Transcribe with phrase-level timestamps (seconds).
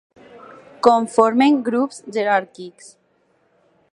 [0.87, 2.91] Conformen grups jeràrquics.